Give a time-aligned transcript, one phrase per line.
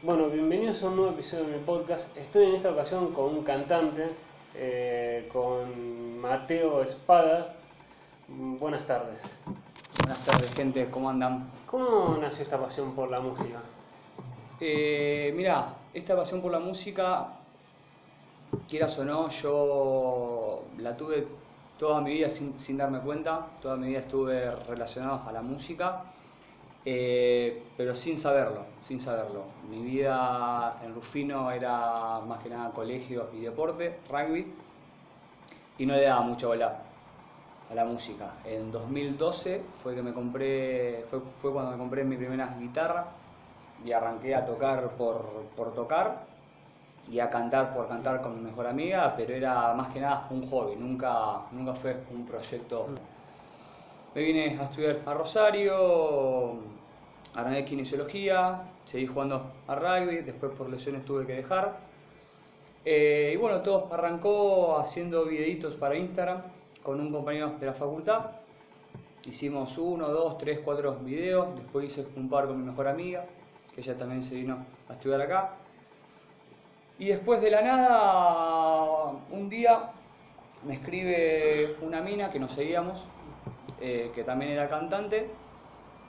[0.00, 2.16] Bueno, bienvenidos a un nuevo episodio de mi podcast.
[2.16, 4.10] Estoy en esta ocasión con un cantante,
[4.54, 7.56] eh, con Mateo Espada.
[8.28, 9.18] Buenas tardes.
[9.98, 11.50] Buenas tardes, gente, ¿cómo andan?
[11.66, 13.60] ¿Cómo nació esta pasión por la música?
[14.60, 17.32] Eh, mira, esta pasión por la música,
[18.68, 21.26] quieras o no, yo la tuve
[21.76, 26.04] toda mi vida sin, sin darme cuenta, toda mi vida estuve relacionado a la música,
[26.84, 29.44] eh, pero sin saberlo, sin saberlo.
[29.68, 34.52] Mi vida en Rufino era más que nada colegio y deporte, rugby,
[35.78, 36.82] y no le daba mucho bola
[37.70, 38.32] a la música.
[38.44, 43.06] En 2012 fue que me compré, fue, fue cuando me compré mi primera guitarra
[43.84, 46.26] y arranqué a tocar por, por tocar
[47.10, 50.46] y a cantar por cantar con mi mejor amiga, pero era más que nada un
[50.48, 52.88] hobby, nunca, nunca fue un proyecto.
[54.14, 56.58] Me vine a estudiar a Rosario,
[57.34, 61.78] arranqué kinesiología, seguí jugando a rugby, después por lesiones tuve que dejar.
[62.84, 66.42] Eh, y bueno, todo arrancó haciendo videitos para Instagram
[66.82, 68.30] con un compañero de la facultad.
[69.26, 71.54] Hicimos uno, dos, tres, cuatro videos.
[71.54, 73.26] Después hice un par con mi mejor amiga,
[73.74, 75.56] que ella también se vino a estudiar acá.
[76.98, 79.90] Y después de la nada, un día
[80.66, 83.04] me escribe una mina que nos seguíamos,
[83.80, 85.30] eh, que también era cantante,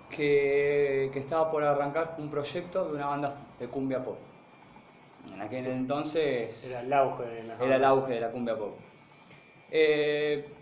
[0.09, 4.19] que, que estaba por arrancar un proyecto de una banda de cumbia pop.
[5.33, 8.79] En aquel entonces Era el auge de la era el auge de la cumbia pop.
[9.71, 10.55] Eh,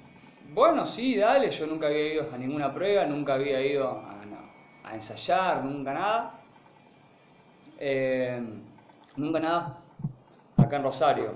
[0.53, 4.21] bueno, sí, dale, yo nunca había ido a ninguna prueba, nunca había ido a,
[4.83, 6.33] a ensayar, nunca nada.
[7.79, 8.41] Eh,
[9.15, 9.83] nunca nada
[10.57, 11.31] acá en Rosario.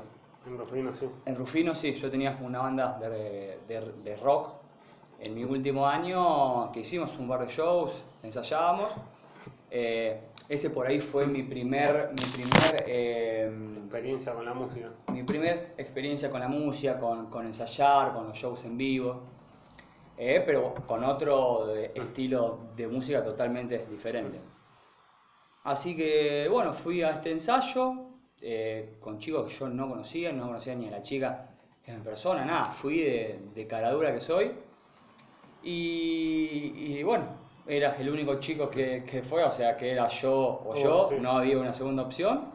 [0.46, 1.08] En Rufino, sí.
[1.26, 4.61] En Rufino sí, yo tenía una banda de, de- de rock.
[5.22, 8.92] En mi último año que hicimos un par de shows, ensayábamos.
[9.70, 10.20] Eh,
[10.50, 13.50] ese por ahí fue mi primer, mi primer eh,
[13.92, 14.90] Experiencia con la música.
[15.12, 19.22] mi primer experiencia con la música, con, con ensayar, con los shows en vivo,
[20.18, 24.40] eh, pero con otro eh, estilo de música totalmente diferente.
[25.64, 27.94] Así que bueno, fui a este ensayo
[28.42, 31.50] eh, con chicos que yo no conocía, no conocía ni a la chica
[31.86, 34.52] en persona, nada, fui de, de caradura que soy.
[35.64, 37.26] Y, y bueno,
[37.68, 40.34] era el único chico que, que fue, o sea que era yo
[40.66, 41.16] o Oh, yo, sí.
[41.20, 42.46] no había una segunda opción.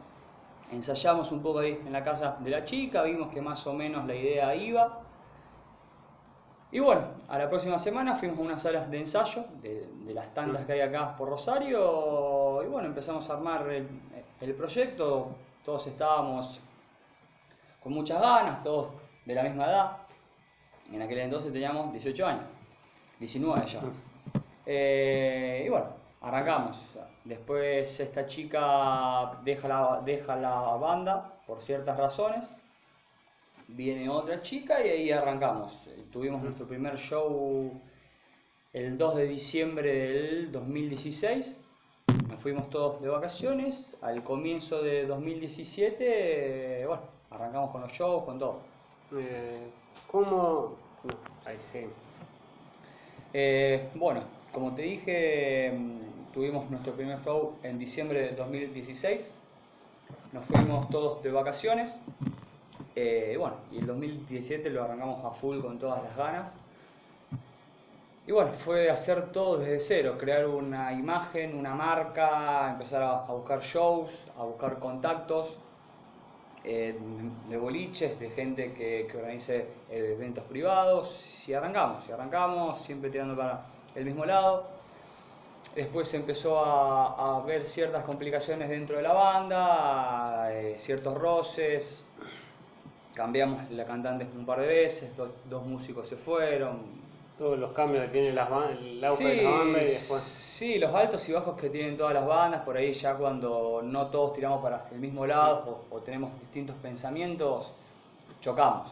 [0.71, 4.05] Ensayamos un poco ahí en la casa de la chica, vimos que más o menos
[4.05, 4.99] la idea iba.
[6.69, 10.33] Y bueno, a la próxima semana fuimos a unas salas de ensayo de, de las
[10.33, 13.87] tantas que hay acá por Rosario y bueno, empezamos a armar el,
[14.41, 15.29] el proyecto,
[15.63, 16.59] todos estábamos
[17.81, 18.89] con muchas ganas, todos
[19.25, 19.97] de la misma edad.
[20.91, 22.43] En aquel entonces teníamos 18 años,
[23.19, 23.81] 19 ya.
[24.65, 25.87] Eh, y bueno,
[26.21, 26.97] arrancamos.
[27.23, 32.51] Después esta chica deja la, deja la banda por ciertas razones.
[33.69, 35.89] Viene otra chica y ahí arrancamos.
[36.11, 37.81] Tuvimos nuestro primer show
[38.73, 41.59] el 2 de diciembre del 2016.
[42.29, 43.97] Nos fuimos todos de vacaciones.
[44.01, 48.59] Al comienzo de 2017, eh, bueno, arrancamos con los shows, con todo.
[49.15, 49.69] Eh,
[50.11, 50.75] ¿Cómo.?
[51.03, 51.13] No,
[51.45, 51.87] ahí sí.
[53.39, 59.31] Eh, bueno, como te dije, mm, tuvimos nuestro primer show en diciembre del 2016.
[60.33, 61.99] Nos fuimos todos de vacaciones.
[62.95, 66.51] Eh, y bueno, y el 2017 lo arrancamos a full con todas las ganas.
[68.25, 73.33] Y bueno, fue hacer todo desde cero, crear una imagen, una marca, empezar a, a
[73.33, 75.59] buscar shows, a buscar contactos
[76.67, 76.97] eh,
[77.49, 79.55] de boliches, de gente que, que organice
[79.89, 84.55] eh, eventos privados, y arrancamos, y arrancamos, siempre tirando para el mismo lado.
[85.75, 92.05] Después empezó a, a ver ciertas complicaciones dentro de la banda, eh, ciertos roces,
[93.13, 97.07] cambiamos la cantante un par de veces, do- dos músicos se fueron,
[97.37, 100.46] Todos los cambios que tiene las ban- el auge de Sí, la banda y después.
[100.57, 104.07] Sí, los altos y bajos que tienen todas las bandas, por ahí ya cuando no
[104.07, 107.71] todos tiramos para el mismo lado o, tenemos distintos pensamientos,
[108.41, 108.91] chocamos.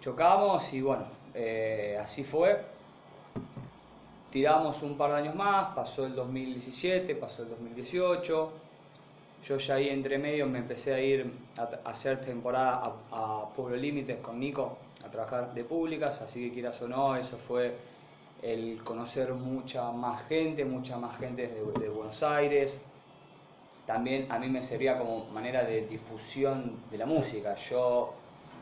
[0.00, 1.02] Chocamos y bueno,
[1.34, 2.62] eh, así fue.
[4.30, 8.52] Tiramos un par de años más, pasó el 2017, pasó el 2018.
[9.44, 13.48] Yo ya ahí entre medio me empecé a ir a, a hacer temporada a, a
[13.48, 17.74] Pueblo Límites con Nico, a trabajar de públicas, así que quieras o no, eso fue
[18.42, 22.80] el conocer mucha más gente, mucha más gente de, de Buenos Aires.
[23.86, 27.54] También a mí me servía como manera de difusión de la música.
[27.54, 28.12] Yo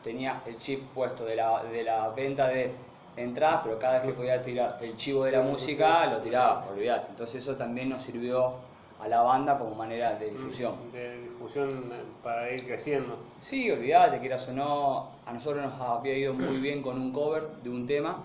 [0.01, 2.71] tenía el chip puesto de la, de la venta de
[3.17, 7.07] entradas, pero cada vez que podía tirar el chivo de la música, lo tiraba, olvidate.
[7.09, 8.53] Entonces eso también nos sirvió
[9.01, 10.75] a la banda como manera de difusión.
[10.91, 13.17] De difusión eh, para ir creciendo.
[13.41, 17.47] Sí, olvídate, quieras o no, a nosotros nos había ido muy bien con un cover
[17.63, 18.23] de un tema,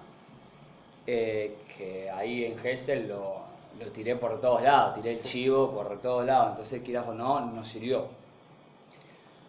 [1.07, 2.57] eh, que ahí en
[3.09, 3.43] lo,
[3.79, 7.41] lo tiré por todos lados, tiré el chivo por todos lados, entonces quieras o no,
[7.41, 8.09] nos sirvió.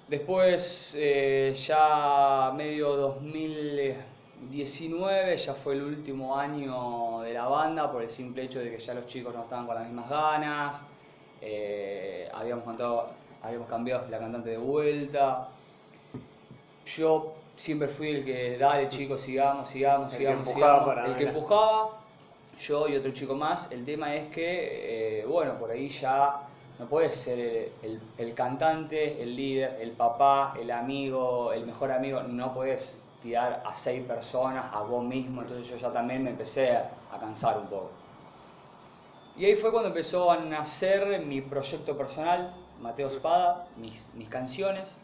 [0.07, 8.09] Después, eh, ya medio 2019, ya fue el último año de la banda por el
[8.09, 10.83] simple hecho de que ya los chicos no estaban con las mismas ganas,
[11.41, 13.11] eh, habíamos, cantado,
[13.41, 15.47] habíamos cambiado la cantante de vuelta.
[16.85, 20.85] Yo siempre fui el que, dale chicos, sigamos, sigamos, El que sigamos, empujaba sigamos.
[20.85, 21.99] para el que empujaba,
[22.57, 23.71] yo y otro chico más.
[23.71, 26.41] El tema es que, eh, bueno, por ahí ya
[26.79, 31.91] no puedes ser el, el- el cantante, el líder, el papá, el amigo, el mejor
[31.91, 32.21] amigo.
[32.23, 35.41] No puedes tirar a seis personas, a vos mismo.
[35.41, 37.91] Entonces yo ya también me empecé a, a cansar un poco.
[39.35, 45.02] Y ahí fue cuando empezó a nacer mi proyecto personal, Mateo Espada, mis, mis canciones.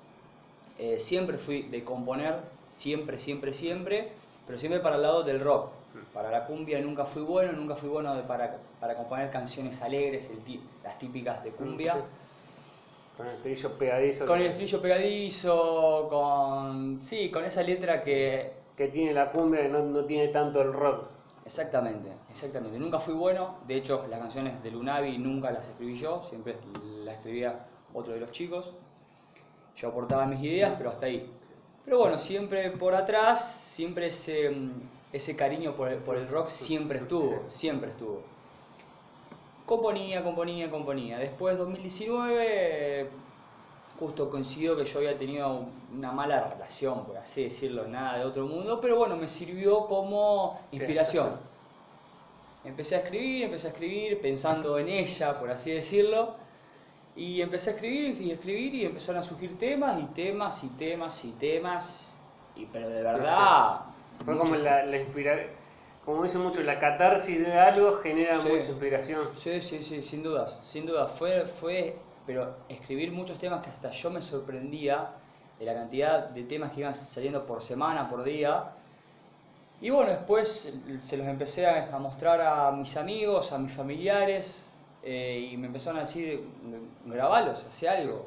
[0.79, 2.39] Eh, siempre fui de componer,
[2.73, 4.09] siempre, siempre, siempre,
[4.47, 5.69] pero siempre para el lado del rock.
[6.13, 10.29] Para la cumbia nunca fui bueno, nunca fui bueno de- para, para componer canciones alegres,
[10.29, 10.39] el
[10.83, 11.93] las típicas de cumbia.
[11.95, 11.99] Sí.
[13.17, 14.25] Con el estribillo pegadizo.
[14.25, 17.01] Con el estribillo pegadizo, con.
[17.01, 18.53] Sí, con esa letra que.
[18.77, 21.07] que tiene la cumbia que no, no tiene tanto el rock.
[21.43, 22.79] Exactamente, exactamente.
[22.79, 23.55] Nunca fui bueno.
[23.67, 26.55] De hecho, las canciones de Lunavi nunca las escribí yo, siempre
[27.03, 28.75] las escribía otro de los chicos.
[29.79, 31.29] Yo aportaba mis ideas, pero hasta ahí.
[31.85, 34.71] Pero bueno, siempre por atrás, siempre ese, mm,
[35.13, 38.21] ese cariño por el, por el rock siempre estuvo, siempre estuvo.
[39.65, 41.17] Componía, componía, componía.
[41.17, 43.09] Después, 2019,
[43.99, 45.65] justo coincidió que yo había tenido
[45.95, 50.59] una mala relación, por así decirlo, nada de otro mundo, pero bueno, me sirvió como
[50.71, 51.37] inspiración.
[52.65, 56.35] Empecé a escribir, empecé a escribir, pensando en ella, por así decirlo,
[57.19, 61.25] y empecé a escribir y escribir y empezaron a surgir temas y temas y temas
[61.25, 62.17] y temas,
[62.55, 63.81] y pero de verdad...
[64.23, 65.47] Fue como la, la inspira-
[66.05, 68.47] como dice mucho, la catarsis de algo genera Sí.
[68.49, 69.29] mucha inspiración.
[69.33, 71.11] Sí, sí, sí, sin dudas, sin dudas.
[71.11, 75.09] Fue, fue, pero escribir muchos temas que hasta yo me sorprendía
[75.59, 78.63] de la cantidad de temas que iban saliendo por semana, por día.
[79.81, 84.61] Y bueno, después se los empecé a, a mostrar a mis amigos, a mis familiares,
[85.03, 86.43] eh, y me empezaron a decir,
[87.05, 88.25] grabalos, hace algo.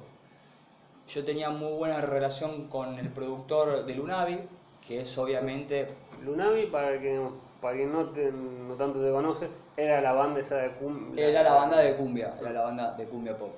[1.09, 4.39] Yo tenía muy buena relación con el productor de Lunavi,
[4.87, 5.89] que es obviamente
[6.25, 7.21] Lunavi, para que
[7.61, 11.29] para quien no, te- no tanto te conoce, era la banda esa de cumbia.
[11.29, 13.51] Era la banda de cumbia, era la banda de cumbia pop.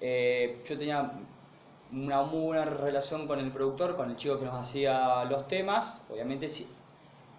[0.00, 1.10] Eh, yo tenía
[1.92, 6.02] una muy buena relación con el productor, con el chico que nos hacía los temas,
[6.10, 6.66] obviamente sí,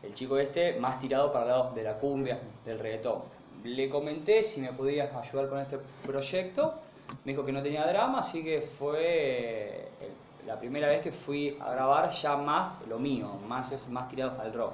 [0.01, 3.21] el chico este más tirado para el lado de la cumbia, del reggaetón.
[3.63, 6.75] Le comenté si me podía ayudar con este proyecto,
[7.23, 11.57] me dijo que no tenía drama, así que fue el- la primera vez que fui
[11.59, 14.73] a grabar ya más lo mío, más, más tirado al rock.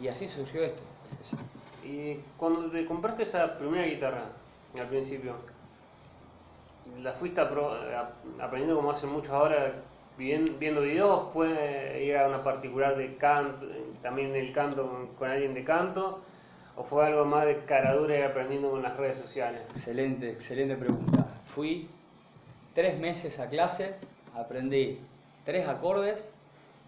[0.00, 0.82] Y así surgió esto.
[1.84, 4.26] Y cuando te compraste esa primera guitarra,
[4.78, 5.34] al principio,
[7.02, 9.72] ¿la fuiste aprendiendo como hacen muchos ahora,
[10.16, 11.32] viendo videos?
[11.32, 13.66] ¿Fue ir a una particular de canto,
[14.02, 16.20] también el canto con alguien de canto?
[16.78, 19.62] ¿O fue algo más de caradura y aprendiendo con las redes sociales?
[19.70, 21.26] Excelente, excelente pregunta.
[21.44, 21.90] Fui
[22.72, 23.96] tres meses a clase,
[24.32, 25.00] aprendí
[25.44, 26.32] tres acordes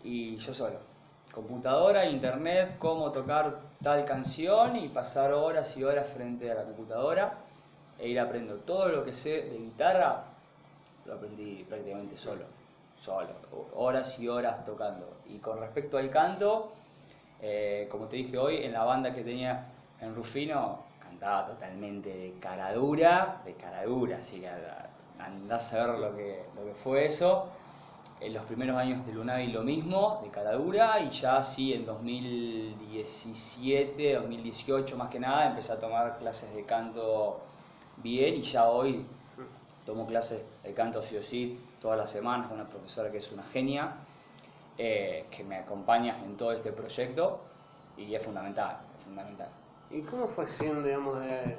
[0.05, 0.76] y yo solo.
[1.35, 7.38] Computadora, internet, cómo tocar tal canción y pasar horas y horas frente a la computadora
[7.99, 10.23] e ir aprendiendo todo lo que sé de guitarra,
[11.05, 12.45] lo aprendí prácticamente solo,
[13.00, 13.31] solo,
[13.75, 15.17] horas y horas tocando.
[15.26, 16.71] Y con respecto al canto,
[17.43, 19.67] eh, como te dije hoy, en la banda que tenía
[20.00, 24.49] en Rufino, cantaba totalmente de cara dura, de cara dura, así que
[25.19, 27.49] andás a ver lo que, lo que fue eso.
[28.21, 31.87] En los primeros años de Lunavi lo mismo, de cara dura, y ya sí en
[31.87, 37.40] 2017, 2018 más que nada, empecé a tomar clases de canto
[37.97, 39.04] bien y ya hoy
[39.87, 43.33] tomo clases de canto sí o sí todas las semanas con una profesora que es
[43.33, 43.95] una genia,
[44.76, 47.40] eh, que me acompaña en todo este proyecto
[47.97, 49.49] y es fundamental, es fundamental.
[49.90, 51.59] ¿Y cómo fue siendo, digamos, de,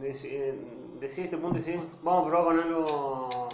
[0.00, 0.54] de-
[1.00, 3.48] decir este punto y decir, vamos a probar con algo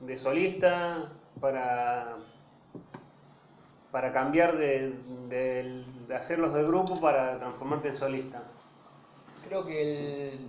[0.00, 2.16] de solista para,
[3.90, 4.92] para cambiar de,
[5.28, 8.42] de- de hacerlos de grupo para transformarte en solista?
[9.48, 10.48] Creo que el,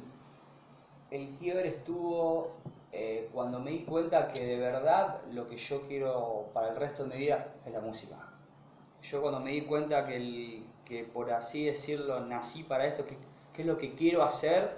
[1.11, 2.47] el quiebre estuvo
[2.91, 7.03] eh, cuando me di cuenta que de verdad lo que yo quiero para el resto
[7.03, 8.15] de mi vida es la música.
[9.03, 13.17] Yo cuando me di cuenta que, el- que por así decirlo nací para esto, que,
[13.53, 14.71] que es lo que quiero hacer,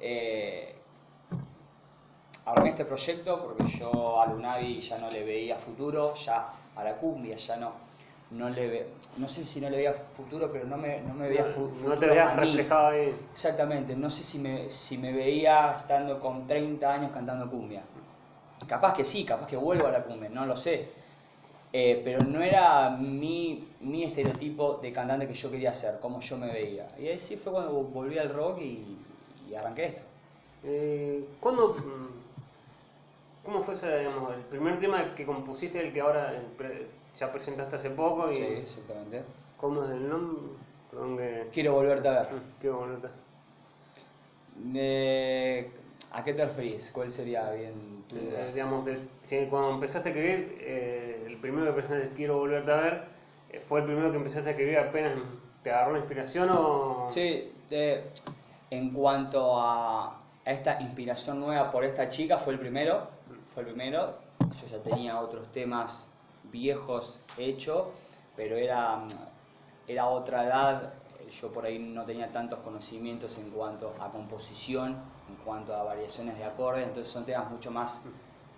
[0.00, 0.76] eh,
[2.46, 6.94] armé este proyecto porque yo a Lunavi ya no le veía futuro, ya a la
[6.96, 7.72] cumbia ya no,
[8.30, 8.86] no le ve,
[9.16, 11.88] no sé si no le veía futuro, pero no me, no me veía fu- futuro.
[11.94, 12.46] No te veías a mí.
[12.46, 13.14] reflejado ahí.
[13.32, 17.82] Exactamente, no sé si me, si me veía estando con 30 años cantando cumbia.
[18.68, 20.90] Capaz que sí, capaz que vuelvo a la cumbia, no lo sé.
[21.76, 26.36] Eh, pero no era mi, mi estereotipo de cantante que yo quería ser, como yo
[26.38, 26.86] me veía.
[27.00, 28.96] Y ahí sí fue cuando volví al rock y,
[29.50, 30.02] y arranqué esto.
[30.64, 32.08] Eh, ¿Cuándo, mm,
[33.44, 36.86] ¿Cómo fue ese, digamos, el primer tema que compusiste, el que ahora eh, pre-
[37.18, 38.30] ya presentaste hace poco?
[38.30, 39.22] Y Sí, exactamente.
[39.60, 40.42] ¿Cómo es el nombre?
[40.90, 41.48] Perdón que...
[41.52, 42.32] Quiero volverte a ver.
[42.32, 43.08] Mm, Qué bonito.
[44.74, 45.70] Eh,
[46.14, 46.90] ¿A qué te referís?
[46.94, 51.66] ¿Cuál sería bien tu Eh, digamos, de- si cuando empezaste a escribir, eh, el primero
[51.66, 53.04] que presentaste Quiero volverte a ver,
[53.50, 55.12] eh, ¿fue el primero que empezaste a escribir apenas
[55.64, 57.08] te agarró la inspiración o...?
[57.10, 57.50] Sí,
[58.70, 63.08] en cuanto a, esta inspiración nueva por esta chica, fue el primero.
[63.52, 64.14] Fue el primero.
[64.60, 66.06] Yo ya tenía otros temas
[66.44, 67.86] viejos hechos,
[68.36, 69.00] pero era,
[69.88, 70.92] era otra edad.
[71.40, 74.96] Yo por ahí no tenía tantos conocimientos en cuanto a composición,
[75.28, 78.00] en cuanto a variaciones de acordes, entonces son temas mucho más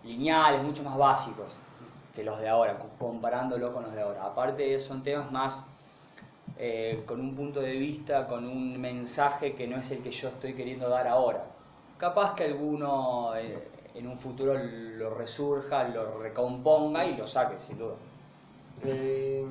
[0.05, 1.59] lineales, mucho más básicos
[2.15, 4.25] que los de ahora, co- comparándolo con los de ahora.
[4.27, 5.67] Aparte son temas más
[6.57, 10.29] eh, con un punto de vista, con un mensaje que no es el que yo
[10.29, 11.45] estoy queriendo dar ahora.
[11.99, 17.79] Capaz que alguno eh, en un futuro lo resurja, lo recomponga y lo saque, sin
[17.79, 17.97] duda.
[18.83, 19.47] Eh,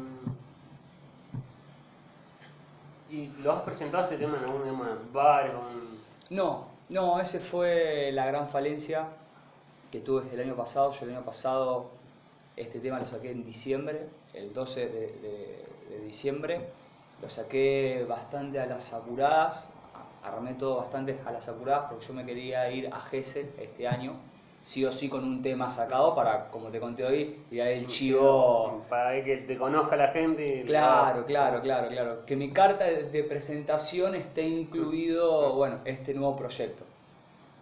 [3.10, 8.26] ¿Y lo has presentado este tema en algún digamos, en No, no, ese fue la
[8.26, 9.08] gran falencia
[9.92, 10.92] que tuve el año pasado.
[10.92, 11.92] Yo el año pasado
[12.56, 15.66] este tema lo saqué en diciembre, el 12 de,
[16.06, 16.70] diciembre.
[17.22, 19.70] Lo saqué bastante a las apuradas,
[20.24, 24.14] armé todo bastante a las apuradas porque yo me quería ir a Gessel este año,
[24.66, 28.84] sí o sí con un tema sacado para, como te conté hoy, tirar el chivo
[28.90, 30.64] Para que te conozca la gente.
[30.66, 32.26] Claro, claro, claro, claro.
[32.26, 36.84] Que mi carta de, presentación esté incluido, bueno, este nuevo proyecto.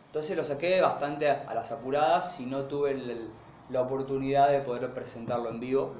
[0.07, 3.29] Entonces lo saqué bastante a, las apuradas y no tuve el- el-
[3.67, 5.95] la oportunidad de poder presentarlo en vivo.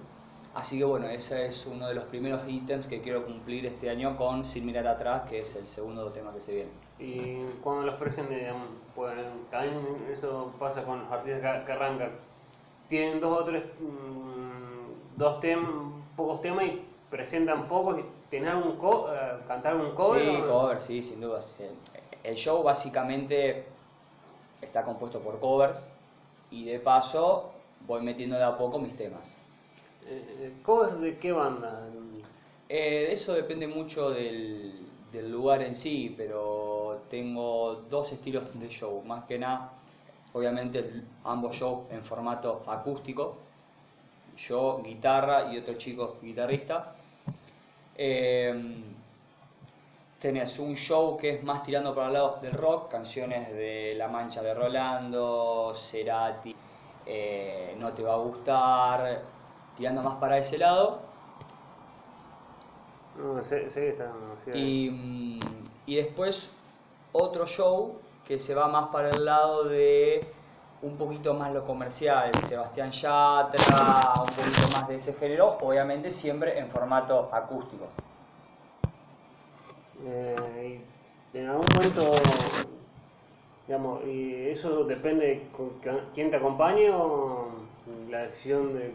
[0.56, 4.16] Así que bueno, ese es uno de los primeros ítems que quiero cumplir este año
[4.16, 6.72] con Sin Mirar Atrás, que es el segundo tema que se viene.
[7.00, 12.12] Y cuando los presenten, digamos, pueden- también eso pasa con los artistas que, arrancan.
[12.88, 15.72] Tienen dos o tres, mm, dos temas,
[16.16, 20.22] pocos temas y presentan pocos y tener un co eh, cantar un cover.
[20.22, 21.42] Sí, o- cover, sí, sin duda.
[21.42, 21.64] sí.
[22.24, 23.66] El show básicamente
[24.62, 25.86] está compuesto por covers
[26.52, 27.52] y de paso
[27.88, 29.30] voy metiendo de a poco mis temas.
[30.08, 31.88] Eh, eh, ¿Covers de qué banda?
[32.70, 34.74] Eh, eso depende mucho del,
[35.12, 39.02] del lugar en sí, pero tengo dos estilos de show.
[39.06, 39.72] Más que nada,
[40.34, 43.38] obviamente ambos shows en formato acústico.
[44.38, 46.96] Yo guitarra y otro chico guitarrista.
[47.96, 48.54] Eh,
[50.20, 54.08] tenés un show que es más tirando para el lado del rock, canciones de La
[54.08, 56.56] Mancha de Rolando, Cerati,
[57.80, 59.33] No te va a gustar,
[59.78, 61.00] tirando más para ese lado.
[63.18, 64.12] No, sí, sí, está
[64.54, 65.40] Y, mm,
[65.86, 66.52] y después
[67.12, 67.96] otro show
[68.28, 70.26] que se va más para el lado de
[70.82, 76.60] un poquito más lo comercial, Sebastián Yatra, un poquito más de ese género, obviamente siempre
[76.60, 77.88] en formato acústico.
[80.06, 80.82] Eh,
[81.34, 82.02] en algún momento,
[83.66, 85.70] digamos, y eso depende de con
[86.14, 87.48] quién te acompañe o
[88.10, 88.94] la decisión de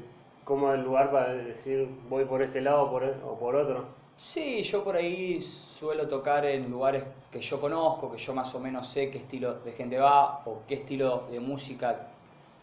[0.48, 3.54] cómo es el lugar para decir voy por este lado o por, e- o por
[3.54, 3.84] otro.
[4.16, 8.58] Sí, yo por ahí suelo tocar en lugares que yo conozco, que yo más o
[8.58, 12.08] menos sé qué estilo de gente va o qué estilo de música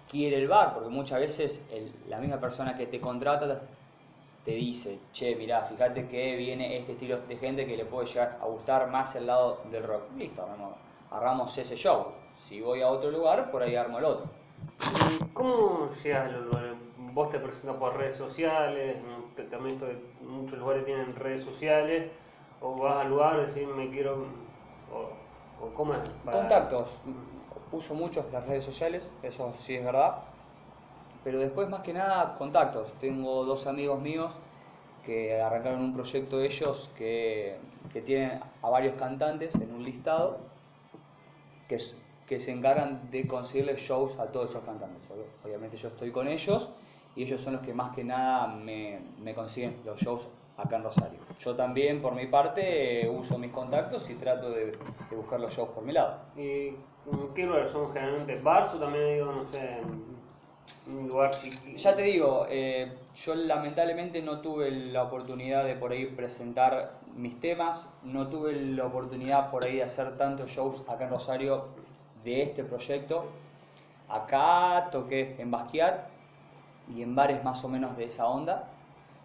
[0.09, 3.61] quiere el bar, porque muchas veces el- la misma persona que te contrata
[4.43, 8.37] te dice, che, mirá, fíjate que viene este estilo de gente que le puede llegar
[8.41, 10.03] a gustar más el lado del rock.
[10.17, 10.43] Listo,
[11.11, 12.07] armamos, ese show.
[12.47, 14.25] Si voy a otro lugar, por ahí armo el otro.
[15.19, 16.74] ¿Y ¿Cómo llegas a los lugares?
[17.15, 18.97] ¿Vos te presentas por redes sociales?
[19.37, 22.11] Te- También esto de- muchos lugares tienen redes sociales.
[22.59, 24.25] ¿O vas al lugar y decís me quiero...
[24.93, 26.01] O, o cómo es?
[26.25, 26.99] Para- Contactos.
[27.71, 30.17] Uso mucho las redes sociales, eso sí es verdad.
[31.23, 32.91] Pero después más que nada contactos.
[32.99, 34.33] Tengo dos amigos míos
[35.05, 37.57] que arrancaron un proyecto ellos que,
[37.93, 40.37] que tienen a varios cantantes en un listado
[41.69, 41.77] que,
[42.27, 45.01] que se encargan de conseguirle shows a todos esos cantantes.
[45.09, 46.69] Ob- Obviamente yo estoy con ellos
[47.15, 50.83] y ellos son los que más que nada me, me consiguen los shows acá en
[50.83, 51.19] Rosario.
[51.39, 54.67] yo también, por mi parte, uso mis contactos y trato de,
[55.09, 56.19] de buscar los shows por mi lado.
[56.35, 56.73] ¿Y
[57.33, 59.79] qué lugares son generalmente bars o también ido, no sé,
[60.87, 61.75] un lugar chiquito?
[61.75, 67.39] Ya te digo, eh, yo lamentablemente no tuve la oportunidad de por ahí presentar mis
[67.39, 71.65] temas, no tuve la oportunidad por ahí de hacer tantos shows acá en Rosario
[72.23, 73.25] de este proyecto.
[74.07, 76.14] Acá toqué en Basquiat
[76.87, 78.71] y en bares más o menos de esa onda.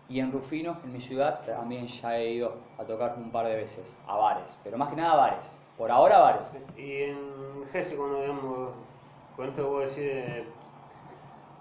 [0.09, 3.57] Y en Rufino, en mi ciudad, también ya he ido a tocar un par de
[3.57, 5.57] veces, a bares, pero más que nada bares.
[5.77, 6.53] Por ahora bares.
[6.77, 8.71] Y en Gese, cuando digamos,
[9.37, 10.45] con esto que vos decís de,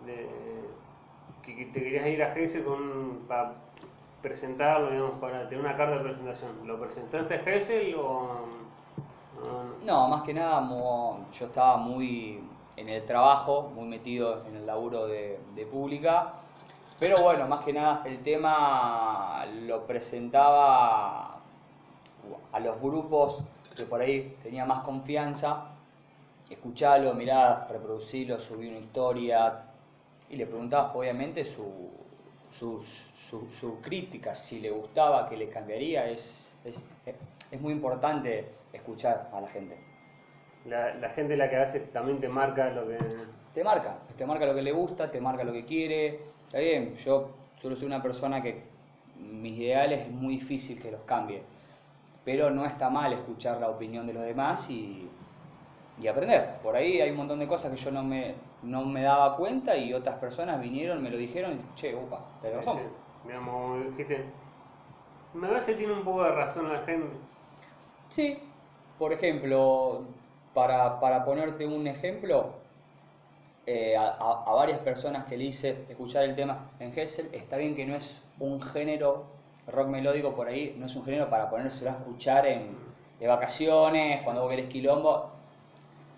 [0.05, 0.69] de-
[1.41, 3.55] que, te querías ir a Gese con, para
[4.21, 8.47] presentarlo, digamos, para tener una carta de presentación, ¿lo presentaste a Gese o
[9.35, 9.75] no?
[9.81, 10.61] No, más que nada
[11.31, 12.48] yo estaba muy
[12.79, 16.33] en el trabajo, muy metido en el laburo de, de pública,
[16.99, 21.39] pero bueno, más que nada el tema lo presentaba
[22.51, 23.43] a los grupos
[23.75, 25.71] que por ahí tenía más confianza,
[26.49, 29.63] escucharlo, mirá, reproducirlo, subí una historia.
[30.29, 31.89] Y le preguntaba obviamente su,
[32.51, 36.85] su, su- su crítica, si le gustaba, que le cambiaría, es, es,
[37.51, 39.77] es muy importante escuchar a la gente.
[40.65, 42.97] La, la gente la que hace también te marca lo que...
[43.53, 46.19] Te marca, te marca lo que le gusta, te marca lo que quiere.
[46.47, 48.63] Está bien, yo suelo ser una persona que
[49.17, 51.41] mis ideales es muy difícil que los cambie,
[52.23, 55.09] pero no está mal escuchar la opinión de los demás y,
[56.01, 56.57] y aprender.
[56.61, 59.75] Por ahí hay un montón de cosas que yo no me, no me daba cuenta
[59.75, 62.77] y otras personas vinieron, me lo dijeron y che, upa, tenés razón.
[62.77, 62.83] Sí,
[63.25, 64.25] digamos, como dijiste,
[65.33, 67.07] me parece que tiene un poco de razón la gente.
[68.09, 68.39] Sí,
[68.97, 70.03] por ejemplo,
[70.53, 72.53] para, para ponerte un ejemplo,
[73.65, 74.07] eh, a,
[74.45, 77.95] a- varias personas que le hice escuchar el tema en Hessel, está bien que no
[77.95, 79.25] es un género,
[79.67, 82.75] rock melódico por ahí, no es un género para ponérselo a escuchar en,
[83.19, 85.29] de vacaciones, cuando vos querés quilombo.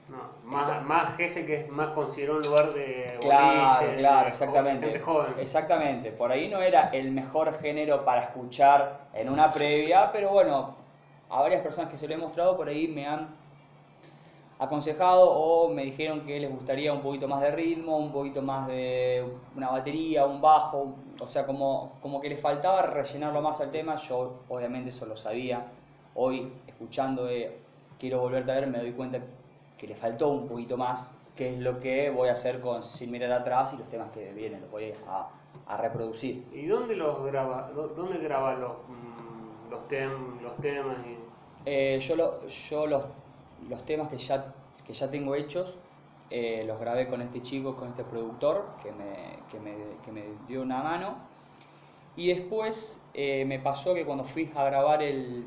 [0.10, 4.86] No, más, más Gese que es más considerado un lugar de Claro, boliche, claro, exactamente.
[4.88, 5.34] gente joven.
[5.40, 10.76] Exactamente, por ahí no era el mejor género para escuchar en una previa, pero bueno,
[11.30, 13.28] a varias personas que se lo he mostrado por ahí me han
[14.62, 18.68] aconsejado o me dijeron que les gustaría un poquito más de ritmo, un poquito más
[18.68, 23.72] de una batería, un bajo, o sea, como, como que les faltaba rellenarlo más al
[23.72, 25.66] tema, yo obviamente eso lo sabía,
[26.14, 27.28] hoy escuchando
[28.00, 29.20] Quiero Volverte a Ver me doy cuenta
[29.80, 33.10] que le faltó un poquito más, que es lo que voy a hacer con Sin
[33.10, 35.28] Mirar Atrás y los temas que vienen, los voy a,
[35.74, 36.46] a reproducir.
[36.54, 37.72] ¿Y dónde los graba?
[37.74, 40.98] dó- ¿Dónde graba los, mm, los, tem- los temas?
[41.08, 41.18] Y...
[41.66, 43.04] Eh, yo lo- yo los,
[43.70, 44.54] los temas que ya,
[44.86, 45.78] que ya tengo hechos
[46.34, 50.24] eh, los grabé con este chico, con este productor que me, que me, que me
[50.48, 51.18] dio una mano.
[52.16, 55.44] Y después eh, me pasó que cuando fui a grabar el,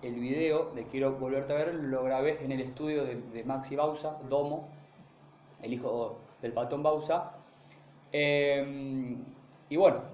[0.00, 4.18] el video de Quiero Volverte a Ver, lo grabé en el estudio de, Maxi Bausa,
[4.30, 4.70] Domo,
[5.60, 7.32] el hijo del patón Bausa.
[8.10, 9.16] Eh,
[9.68, 10.04] y bueno,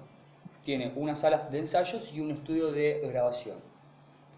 [0.65, 3.70] tiene una sala de ensayos y un estudio de grabación.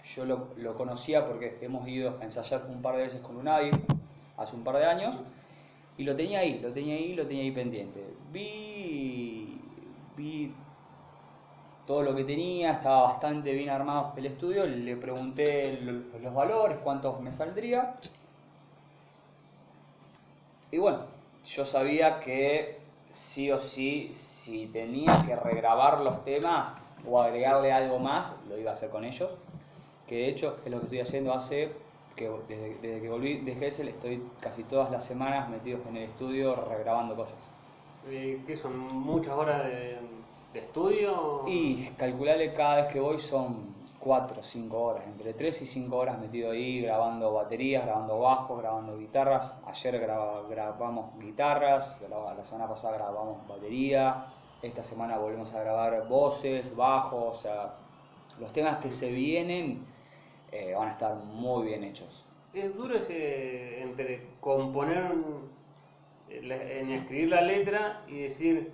[0.03, 3.71] Yo lo, conocía porque hemos ido a ensayar un par de veces con Unai
[4.37, 5.15] hace un par de años
[5.97, 8.05] y lo tenía ahí, lo tenía ahí, lo tenía ahí pendiente.
[8.31, 9.59] Vi,
[10.17, 10.53] vi
[11.85, 16.77] todo lo que tenía, estaba bastante bien armado el estudio, le pregunté lo- los valores,
[16.83, 17.95] cuántos me saldría.
[20.71, 21.05] Y bueno,
[21.45, 22.79] yo sabía que
[23.11, 26.73] sí o sí, si tenía que regrabar los temas
[27.07, 29.37] o agregarle algo más, lo iba a hacer con ellos.
[30.13, 31.71] Que de hecho es lo que estoy haciendo hace
[32.15, 36.03] que desde, desde que volví de Gessel estoy casi todas las semanas metido en el
[36.03, 37.39] estudio regrabando cosas.
[38.07, 38.77] ¿Qué son?
[38.93, 39.97] ¿Muchas horas de,
[40.53, 41.41] de estudio?
[41.47, 45.95] Y calcularle cada vez que voy son 4 o 5 horas, entre 3 y 5
[45.97, 49.51] horas metido ahí grabando baterías, grabando bajos, grabando guitarras.
[49.65, 54.27] Ayer graba- grabamos guitarras, la, la semana pasada grabamos batería,
[54.61, 57.73] esta semana volvemos a grabar voces, bajos, o sea,
[58.39, 59.91] los temas que se vienen
[60.53, 62.25] eh, van a estar muy bien hechos.
[62.53, 65.11] Es duro ese entre componer,
[66.43, 68.71] la- en escribir la letra y decir,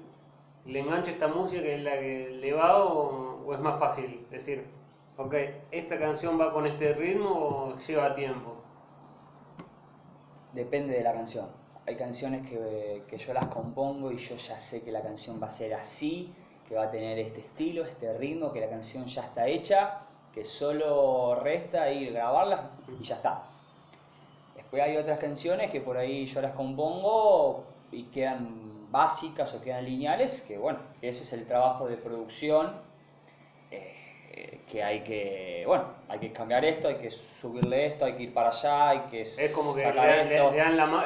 [0.65, 4.26] le engancho esta música que es la que le va o, o es más fácil
[4.30, 4.65] decir,
[5.18, 5.34] ok,
[5.72, 8.56] esta canción va con este ritmo o lleva tiempo.
[10.54, 11.48] Depende de la canción.
[11.86, 15.48] Hay canciones que, que yo las compongo y yo ya sé que la canción va
[15.48, 16.34] a ser así,
[16.68, 20.02] que va a tener este estilo, este ritmo, que la canción ya está hecha,
[20.34, 22.62] que solo resta ir grabarlas
[23.00, 23.44] y ya está.
[24.56, 29.86] Después hay otras canciones que por ahí yo las compongo y quedan básicas o quedan
[29.86, 32.74] lineales, que bueno, ese es el trabajo de producción.
[33.72, 38.24] Eh, que, hay que, bueno, hay que cambiar esto, hay que subirle esto, hay que
[38.24, 40.52] ir para allá, hay que Es como que le, sacar le- esto.
[40.52, 41.06] le dan la ma-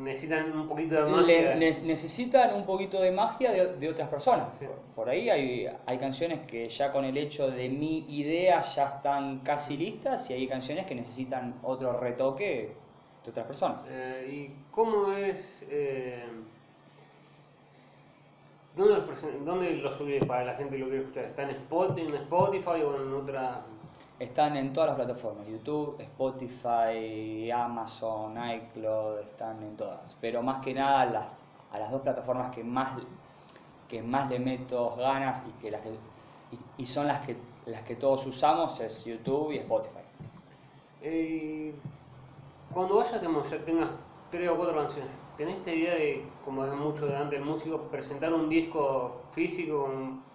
[0.00, 1.54] necesitan un poquito de Le- magia.
[1.56, 4.56] ne- necesitan un poquito de magia de, de otras personas.
[4.56, 4.66] Sí.
[4.94, 9.40] Por ahí hay, hay canciones que ya con el hecho de mi idea ya están
[9.40, 12.72] casi listas y hay canciones que necesitan otro retoque
[13.24, 13.82] de otras personas.
[13.88, 15.64] Eh, ¿Y cómo es?
[15.68, 16.24] eh,
[18.76, 21.24] ¿dónde, lo ¿Dónde lo subís para la gente que lo quiere escuchar?
[21.24, 23.62] ¿Está en Spotify, en Spotify o en otra?
[24.20, 30.14] Están en todas las plataformas, YouTube, Spotify, Amazon, iCloud, están en todas.
[30.20, 33.00] Pero más que nada las, a las dos plataformas que más,
[33.88, 35.80] que más le meto ganas y, que las
[36.76, 40.00] y, son las que, las que todos usamos es YouTube y Spotify.
[41.02, 41.74] Eh,
[42.74, 43.22] cuando vayas,
[43.64, 43.88] tengas
[44.30, 47.78] tres o cuatro canciones, ¿tenés esta idea de, como es mucho de antes el músico,
[47.90, 50.29] presentar un disco físico, un-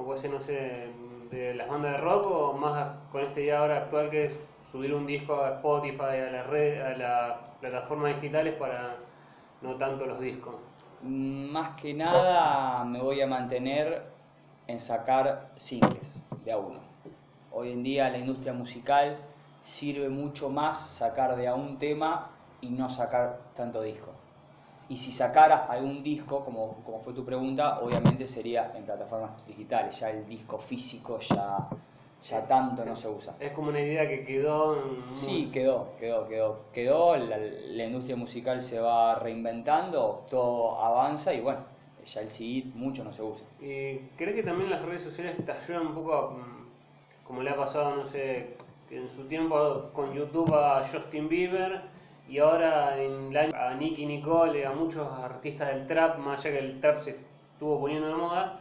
[0.00, 0.88] puede ser, no sé,
[1.30, 4.38] de las bandas de rock, o más con esta idea ahora actual que es
[4.70, 8.96] subir un disco a Spotify, a la red, a las plataformas digitales para
[9.60, 10.54] no tanto los discos?
[11.02, 14.02] Más que nada me voy a mantener
[14.66, 16.80] en sacar singles de a uno.
[17.50, 19.16] Hoy en día la industria musical
[19.60, 22.28] sirve mucho más sacar de a un tema
[22.60, 24.12] y no sacar tanto disco.
[24.92, 29.98] Y si sacara algún disco, como, como fue tu pregunta, obviamente sería en plataformas digitales.
[29.98, 31.66] Ya el disco físico ya,
[32.22, 33.34] ya tanto no se usa.
[33.40, 38.16] Es como una idea que quedó en- Sí, quedó, quedó, quedó, quedó, la, la industria
[38.16, 41.60] musical se va reinventando, todo avanza y bueno,
[42.04, 43.46] ya el CD mucho no se usa.
[43.60, 47.56] ¿Y crees que también las redes sociales te ayudan un poco mm, como le ha
[47.56, 48.58] pasado, no sé,
[48.90, 51.80] en su tiempo con YouTube a Justin Bieber
[52.28, 56.58] y ahora en la- a Nicky Nicole, a muchos artistas del trap, más allá que
[56.58, 58.58] el trap se estuvo poniendo de moda,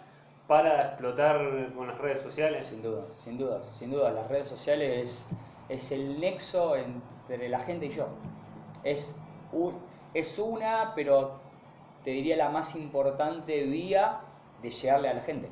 [0.47, 2.67] para explotar con las redes sociales?
[2.67, 5.29] Sin duda, sin duda, sin duda, las redes sociales es,
[5.69, 8.07] es el nexo entre la gente y yo.
[8.83, 9.15] Es,
[9.53, 9.79] un-
[10.13, 11.39] es una, pero
[12.03, 14.19] te diría la más importante vía
[14.61, 15.47] de llegarle a la gente.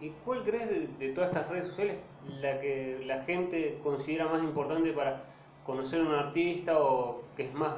[0.00, 1.98] ¿Y cuál crees de, de todas estas redes sociales
[2.40, 5.22] la que la gente considera más importante para
[5.64, 7.74] conocer a un artista o que es más,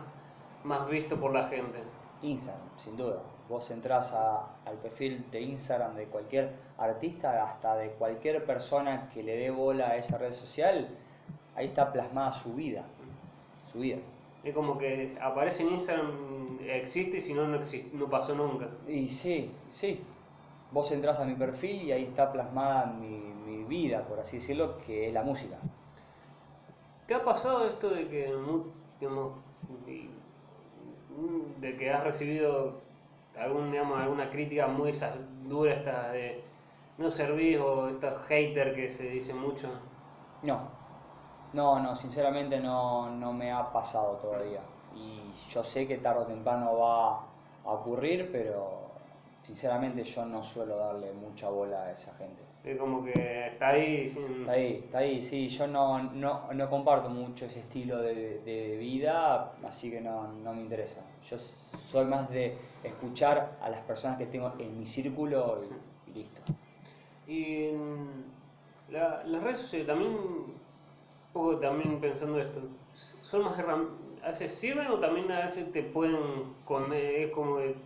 [0.64, 1.78] más visto por la gente?
[2.22, 3.20] Instagram, sin duda.
[3.48, 9.22] Vos entrás a- al perfil de Instagram de cualquier artista, hasta de cualquier persona que
[9.22, 10.88] le dé bola a esa red social,
[11.54, 12.84] ahí está plasmada su vida.
[13.70, 13.98] Su vida.
[14.42, 18.68] Es como que aparece en Instagram, existe y si no, no, existe, no pasó nunca.
[18.88, 20.02] Y sí, sí.
[20.70, 24.78] Vos entrás a mi perfil y ahí está plasmada mi, mi vida, por así decirlo,
[24.78, 25.56] que es la música.
[27.06, 28.32] ¿Te ha pasado esto de que,
[31.60, 32.80] de que has recibido
[33.38, 34.92] algún, digamos, alguna crítica muy
[35.42, 36.42] dura esta de
[36.96, 39.68] no servís o estos haters que se dicen mucho?
[40.42, 40.60] No,
[41.52, 44.60] no, no, sinceramente no, no me ha pasado todavía.
[44.94, 47.20] Y yo sé que tarde o temprano va
[47.64, 48.92] a ocurrir, pero
[49.42, 52.53] sinceramente yo no suelo darle mucha bola a esa gente.
[52.64, 54.40] Es como que está ahí sin...
[54.40, 58.76] Está ahí, está ahí, sí, yo no, no, no comparto mucho ese estilo de, de
[58.78, 61.04] vida, así que no, no me interesa.
[61.28, 65.60] Yo soy más de escuchar a las personas que tengo en mi círculo
[66.06, 66.40] y, y listo.
[67.28, 67.70] Y
[68.90, 70.54] la- las redes sociales también, un
[71.34, 72.60] poco también pensando esto,
[72.94, 73.88] son más herram-
[74.22, 76.16] a veces sirven o también a veces te pueden
[76.64, 77.76] comer, es como de-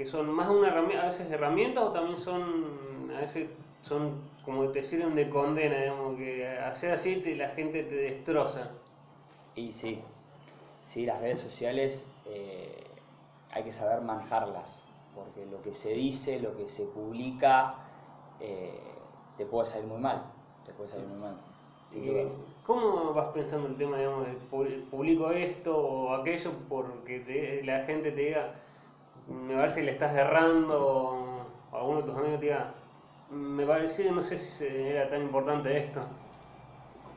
[0.00, 3.48] que son más una herramienta, a veces herramientas o también son, a veces
[3.82, 4.14] son
[4.46, 8.70] como te sirven de condena, digamos, que hacer así te- la gente te destroza.
[9.54, 9.98] Y sí,
[10.86, 12.82] sí, las redes sociales eh,
[13.52, 14.82] hay que saber manejarlas,
[15.14, 17.74] porque lo que se dice, lo que se publica,
[18.40, 18.72] eh,
[19.36, 20.22] te puede salir muy mal,
[20.64, 21.34] te puede salir muy mal.
[22.66, 27.84] ¿Cómo vas pensando el tema, digamos, de pu- publico esto o aquello porque te- la
[27.84, 28.54] gente te diga,
[29.30, 32.74] me parece que le estás errando, o alguno de tus amigos te diga,
[33.30, 36.00] me parecía, no sé si era tan importante esto.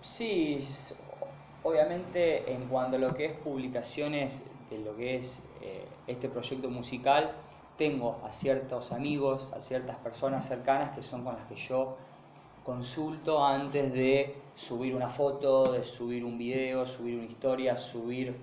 [0.02, 0.68] Sí,
[1.64, 6.70] obviamente en cuanto a lo que es publicaciones de lo que es eh, este proyecto
[6.70, 7.32] musical,
[7.78, 11.98] tengo a ciertos amigos, a ciertas personas cercanas que son con las que yo
[12.64, 18.36] consulto antes de subir una foto, de subir un video, subir una historia, subir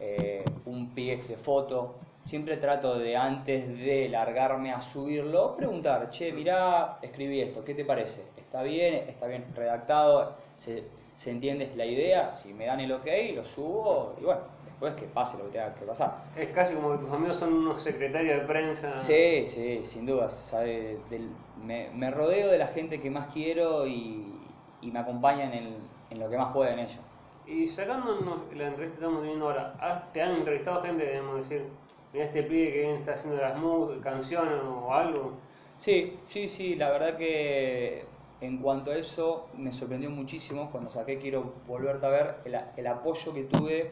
[0.00, 1.94] eh, un pie de foto.
[2.22, 7.84] Siempre trato de antes de largarme a subirlo, preguntar, che, mirá, escribí esto, ¿qué te
[7.84, 8.22] parece?
[8.36, 8.94] ¿Está bien?
[9.08, 10.36] ¿Está bien redactado?
[10.54, 14.94] ¿Se, se entiende la idea, si me dan el ok, lo subo y bueno, después
[14.94, 16.22] que pase lo que tenga que pasar.
[16.36, 19.00] Es casi como que tus amigos son unos secretarios de prensa.
[19.00, 24.54] Sí, sí, sin sabe, del- me, me rodeo de la gente que más quiero y,
[24.80, 25.76] y me acompañan en,
[26.10, 27.00] en lo que más pueden ellos.
[27.46, 31.66] Y sacándonos la entrevista que estamos teniendo ahora, ¿has- ¿te han entrevistado gente, digamos, decir,
[32.12, 33.54] mira este pibe que está haciendo las
[34.02, 35.32] canciones o algo?
[35.76, 38.04] Sí, sí, sí, la verdad que
[38.40, 42.86] en cuanto a eso me sorprendió muchísimo cuando saqué Quiero Volverte a Ver el, el
[42.86, 43.90] apoyo que tuve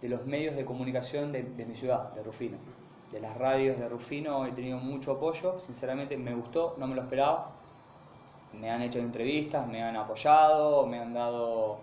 [0.00, 2.58] de los medios de comunicación de, de mi ciudad, de Rufino.
[3.10, 7.02] De las radios de Rufino he tenido mucho apoyo, sinceramente me gustó, no me lo
[7.02, 7.52] esperaba.
[8.60, 11.78] Me han hecho entrevistas, me han apoyado, me han dado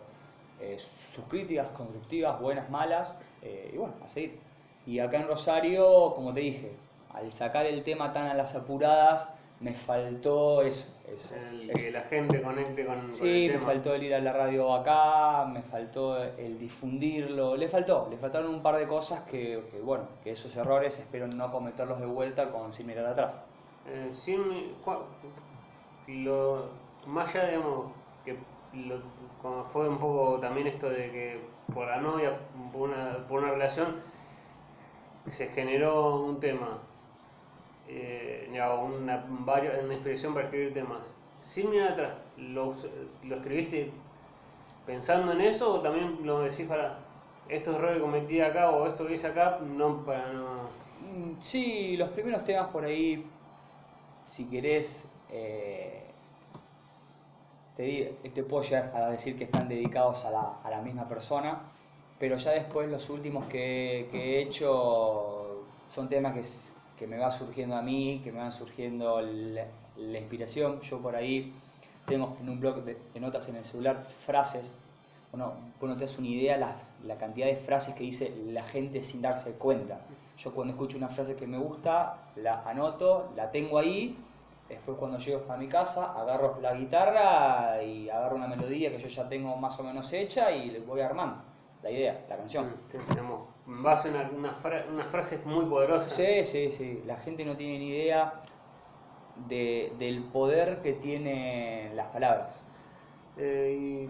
[0.60, 4.51] eh, sus críticas constructivas, buenas, malas, eh, y bueno, a seguir.
[4.86, 6.72] Y acá en Rosario, como te dije,
[7.14, 10.92] al sacar el tema tan a las apuradas, me faltó eso.
[11.08, 11.86] eso, El eso.
[11.86, 15.46] que la gente conecte con, con Sí, me faltó el ir a la radio acá,
[15.46, 20.06] me faltó el difundirlo, le faltó, le faltaron un par de cosas que, que, bueno,
[20.24, 23.38] que esos errores espero no cometerlos de vuelta con sin mirar atrás.
[23.88, 24.42] Eh, sin,
[26.08, 26.66] lo,
[27.06, 27.92] más allá, digamos,
[28.26, 28.36] que
[28.74, 29.00] lo,
[29.42, 31.40] como fue un poco también esto de que
[31.74, 32.38] por la novia,
[32.72, 33.96] por una, por una relación,
[35.28, 36.80] se generó un tema,
[37.88, 41.16] eh, una, una inspiración para escribir temas.
[41.42, 42.76] Sin mirar atrás, ¿lo,
[43.24, 43.92] lo escribiste
[44.86, 47.00] pensando en eso o también lo decís para
[47.50, 50.70] estos errores que cometí acá o esto que hice acá, no para no...
[51.02, 53.26] Mm, Sí, los primeros temas por ahí,
[54.26, 56.04] si querés, eh,
[57.76, 61.62] te, te puedo llegar a decir que están dedicados a la, a la misma persona,
[62.22, 66.44] pero ya después los últimos que, que he hecho son temas que,
[67.00, 69.66] que me va surgiendo a mí, que me van surgiendo la,
[69.98, 70.80] la inspiración.
[70.82, 71.52] Yo por ahí
[72.06, 74.74] tengo en un blog de, de notas en el celular frases,
[75.32, 78.64] bueno, vos no te das una idea las- la cantidad de frases que dice la
[78.64, 80.02] gente sin darse cuenta.
[80.38, 84.16] Yo cuando escucho una frase que me gusta, la anoto, la tengo ahí,
[84.70, 89.08] después cuando llego a mi casa, agarro la guitarra y agarro una melodía que yo
[89.08, 91.51] ya tengo más o menos hecha y le voy armando
[91.84, 92.76] la idea, la canción.
[92.92, 96.14] Sí, digamos, en base a una, una fra- unas frases muy poderosas.
[96.14, 97.04] Sí, sí, sí.
[97.06, 98.34] La gente no tiene ni idea
[99.48, 102.64] de- del poder que tienen las palabras.
[103.38, 104.08] Eh,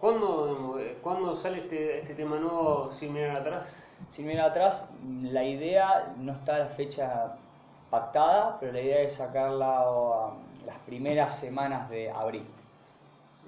[0.00, 3.84] ¿cuándo, digamos, eh, ¿cuándo sale este, este tema nuevo sin mirar atrás?
[4.08, 4.88] Si mirar atrás,
[5.22, 7.36] la idea no está a la fecha
[7.90, 10.34] pactada, pero la idea es sacarla um,
[10.66, 12.44] las primeras semanas de abril.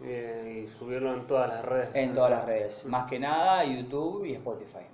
[0.02, 1.90] Eh, y subirlo en todas las redes.
[1.94, 2.84] En todas las redes.
[2.86, 4.86] Más que nada, YouTube y Spotify.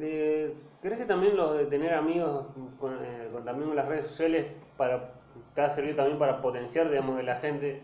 [0.00, 2.46] Eh, ¿Crees que también lo de tener amigos
[2.80, 5.12] con, eh, con- también las redes sociales para,
[5.54, 7.80] te ha servido también para potenciar, digamos, de la gente?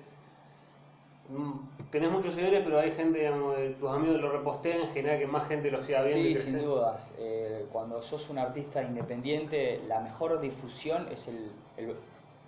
[1.28, 1.52] Mm,
[1.90, 5.46] Tenés muchos seguidores, pero hay gente, digamos, de tus amigos lo repostean, genera que más
[5.46, 7.14] gente lo siga viendo Sí, sin dudas.
[7.18, 11.96] Eh, cuando sos un artista independiente, la mejor difusión es el, el-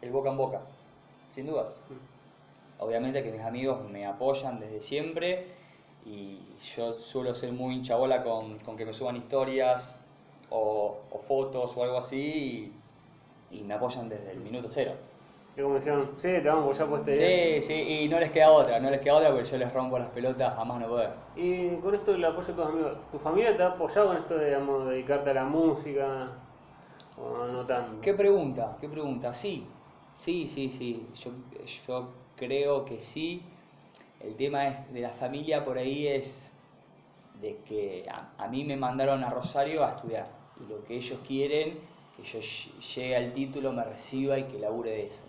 [0.03, 0.61] el boca en boca.
[1.29, 1.79] Sin dudas.
[2.79, 5.47] Obviamente que mis amigos me apoyan desde siempre
[6.05, 6.39] y
[6.77, 10.01] yo suelo ser muy hinchabola con, con que me suban historias
[10.51, 12.73] o, o fotos o algo así
[13.51, 14.93] y, y me apoyan desde el minuto cero.
[15.57, 17.61] Y como dijeron, sí, te vamos a apoyar por este video.
[17.61, 19.99] Sí, sí, y no les queda otra, no les queda otra porque yo les rompo
[19.99, 21.11] las pelotas a más no poder.
[21.37, 24.37] Y con esto del apoyo de tus amigos, ¿tu familia te ha apoyado con esto
[24.37, 26.29] de digamos, dedicarte a la música?
[27.19, 28.01] ¿O no tanto?
[28.03, 28.77] ¿Qué pregunta?
[28.81, 29.33] ¿Qué pregunta?
[29.33, 29.67] Sí,
[30.15, 31.07] sí, sí, sí.
[31.15, 31.31] Yo,
[31.87, 33.43] yo creo que sí.
[34.21, 36.53] El tema de la familia por ahí es
[37.41, 38.07] de que
[38.39, 40.27] a, mí me mandaron a Rosario a estudiar.
[40.65, 41.79] Y lo que ellos quieren,
[42.17, 45.23] que yo ll- llegue al título, me reciba y que labure de eso.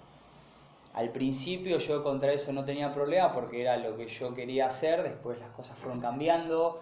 [0.94, 5.04] Al principio yo contra eso no tenía problema porque era lo que yo quería hacer,
[5.04, 6.82] después las cosas fueron cambiando,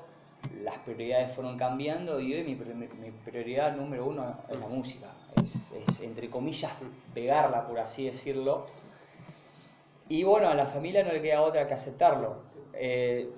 [0.63, 5.07] las prioridades fueron cambiando y hoy mi, pri- mi prioridad número uno es la música,
[5.41, 6.71] es, entre comillas
[7.13, 8.65] pegarla por así decirlo.
[10.09, 12.37] Y bueno, a la familia no le queda otra que aceptarlo.
[12.73, 13.29] Eh,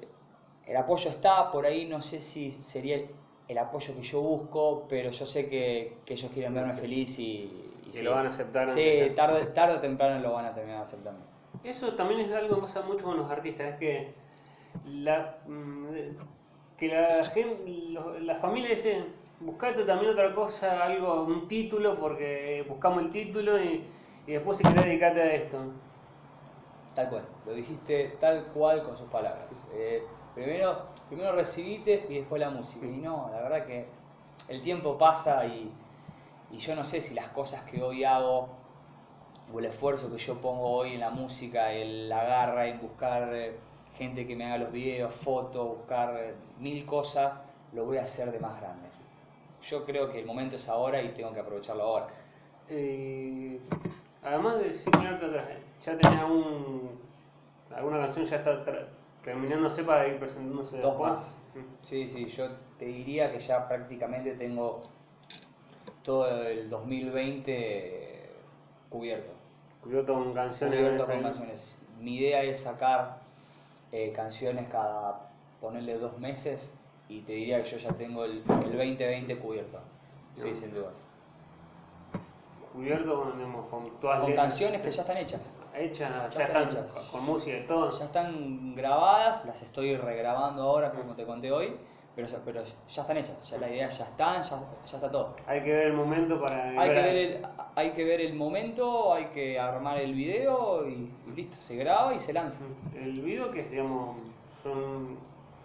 [0.66, 3.00] el apoyo está, por ahí no sé si sería
[3.48, 6.80] el, apoyo que yo busco, pero yo sé que, que ellos quieren verme Sí.
[6.82, 8.04] feliz y, Y sí.
[8.04, 11.22] lo van a aceptar Sí, tarde, tarde o temprano lo van a terminar aceptando.
[11.64, 14.12] Eso también es algo que pasa mucho con los artistas, es que
[14.86, 15.86] la, mm,
[16.78, 17.64] que la gente,
[18.22, 19.04] la familia dice,
[19.40, 23.86] buscate también otra cosa, algo, un título, porque buscamos el título y,
[24.28, 25.58] y después si querés dedicarte a esto.
[26.98, 29.46] Tal cual, lo dijiste tal cual con sus palabras.
[29.72, 32.88] Eh, primero, primero recibite y después la música.
[32.88, 33.86] Y no, la verdad que
[34.48, 35.72] el tiempo pasa y,
[36.50, 38.50] y yo no sé si las cosas que hoy hago
[39.54, 43.30] o el esfuerzo que yo pongo hoy en la música, el la garra en buscar
[43.32, 43.56] eh,
[43.96, 47.38] gente que me haga los videos, fotos, buscar eh, mil cosas,
[47.74, 48.88] lo voy a hacer de más grande.
[49.62, 52.08] Yo creo que el momento es ahora y tengo que aprovecharlo ahora.
[54.24, 55.48] Además de atrás,
[55.86, 57.00] ¿ya tenés algún,
[57.76, 58.64] alguna canción ya está
[59.24, 61.12] terminándose para ir presentándose Dos después?
[61.12, 61.36] más.
[61.82, 64.84] Sí, sí, yo te diría que ya prácticamente tengo
[66.04, 68.30] todo el 2020
[68.90, 69.32] cubierto.
[69.84, 70.80] Cubierto con canciones.
[70.80, 71.86] Cubierto con canciones.
[72.00, 73.20] Mi idea es sacar
[73.92, 76.78] eh, canciones cada, ponerle dos meses
[77.10, 79.80] y te diría que yo ya tengo el, el 2020 cubierto.
[80.36, 81.07] Sí, sin dudas.
[82.78, 85.52] Cubierto con, digamos, con todas Con letras, canciones que ya están hechas.
[85.76, 87.10] hechas, ya, están están hechas.
[87.12, 87.90] con, música y todo.
[87.92, 91.76] Ya están grabadas, las estoy regrabando ahora como te conté hoy,
[92.16, 95.36] pero ya, pero ya están hechas, ya la idea ya está, ya, ya está todo.
[95.48, 96.70] Hay que ver el momento para.
[96.80, 101.12] Hay que, ver el, hay que ver el momento, hay que armar el video y,
[101.28, 102.60] y listo, se graba y se lanza.
[102.96, 104.18] El video que es, digamos,
[104.62, 105.18] son,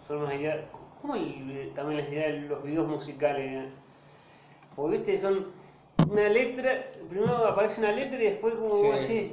[0.07, 0.57] son unas ideas.
[0.99, 3.65] ¿Cómo el- también las ideas de los videos musicales?
[3.65, 3.69] eh?
[4.75, 5.47] Porque viste, son
[6.09, 6.71] una letra,
[7.09, 8.87] primero aparece una letra y después como Sí.
[8.87, 9.31] vos decís,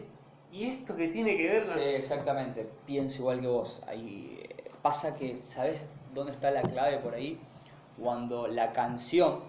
[0.52, 1.62] ¿y esto qué tiene que ver?
[1.64, 3.82] con-?" Sí, exactamente, pienso igual que vos.
[3.86, 5.80] Ahí eh, pasa que, ¿sabes
[6.14, 7.38] dónde está la clave por ahí?
[7.98, 9.40] Cuando la canción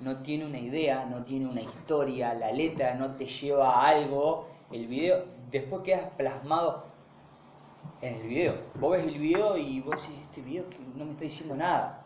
[0.00, 4.48] no tiene una idea, no tiene una historia, la letra no te lleva a algo,
[4.72, 6.84] el video después quedas plasmado
[8.02, 8.54] en el video.
[8.74, 12.02] Vos ves el video y vos decís, este video que no me está diciendo nada.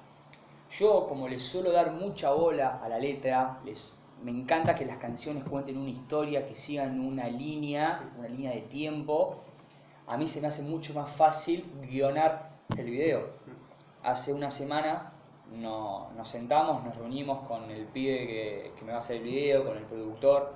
[0.70, 4.98] Yo, como les suelo dar mucha bola a la letra, les, me encanta que las
[4.98, 9.40] canciones cuenten una historia, que sigan una línea, una línea de tiempo.
[10.06, 13.28] A mí se me hace mucho más fácil guionar el video.
[14.02, 15.12] Hace una semana
[15.52, 19.64] no- nos sentamos, nos reunimos con el pibe que, me va a hacer el video,
[19.64, 20.52] con el productor,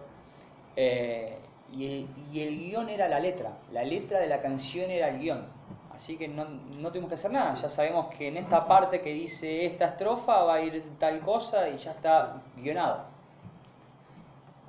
[0.77, 1.39] eh,
[1.73, 5.47] y, el, y guion era la letra, la letra de la canción era el guion.
[5.93, 9.13] Así que no, no tuvimos que hacer nada, ya sabemos que en esta parte que
[9.13, 13.14] dice esta estrofa va a ir tal cosa y ya está guionado.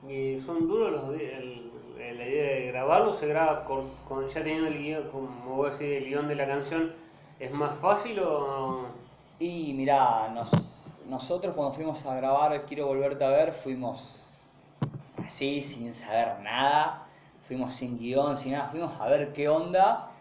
[0.08, 4.68] Y son duros los el- la idea de grabarlo, se graba con, con- ya teniendo
[4.68, 6.94] el guion, como vos decís, el guion de la canción,
[7.40, 8.86] ¿es más fácil o...?
[9.40, 10.52] Y mirá, nos-
[11.08, 14.22] nosotros cuando fuimos a grabar Quiero Volverte a Ver, fuimos
[15.24, 17.08] así, sin saber nada,
[17.48, 20.12] fuimos sin guion, sin nada, fuimos a ver qué onda.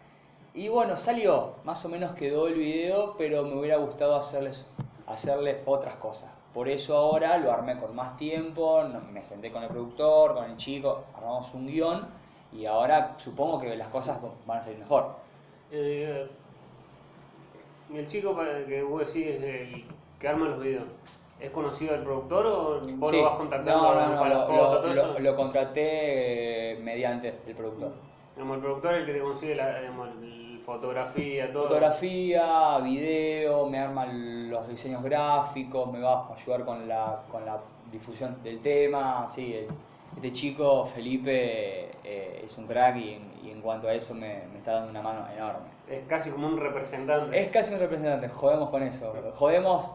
[0.54, 4.66] Y bueno, salió, más o menos quedó el video, pero me hubiera gustado hacerles,
[5.06, 6.30] hacerles otras cosas.
[6.54, 10.56] Por eso ahora lo armé con más tiempo, me senté con el productor, con el
[10.56, 12.06] chico, armamos un guion
[12.52, 15.16] y ahora supongo que las cosas van a salir mejor.
[15.72, 16.28] Eh,
[17.92, 19.84] el chico para que vos decís, el
[20.20, 20.84] que arma los videos,
[21.40, 23.16] ¿es conocido el productor o vos Sí.
[23.16, 25.18] lo vas contactando No, no, no, para lo, fotos, lo- todo lo- eso?
[25.18, 27.92] lo contraté eh, mediante el productor.
[28.36, 31.64] Digamos, el productor es el que te consigue la digamos, el- fotografía, todo.
[31.64, 37.60] Fotografía, video, me arma los diseños gráficos, me va a ayudar con la, con la
[37.92, 39.26] difusión del tema.
[39.28, 39.68] Sí, el-
[40.16, 44.42] este chico, Felipe, eh, es un crack y, en- y en cuanto a eso me,
[44.52, 45.66] me está dando una mano enorme.
[45.88, 47.38] Es casi como un representante.
[47.40, 49.12] Es casi un representante, jodemos con eso.
[49.32, 49.90] Jodemos,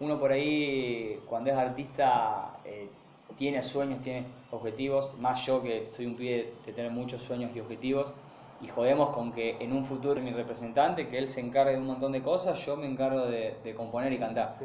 [0.00, 2.88] uno por ahí cuando es artista eh,
[3.36, 7.60] tiene sueños, tiene objetivos, más yo que soy un pibe de tener muchos sueños y
[7.60, 8.12] objetivos,
[8.60, 11.86] y jodemos con que en un futuro mi representante, que él se encargue de un
[11.86, 14.56] montón de cosas, yo me encargo de, de componer y cantar.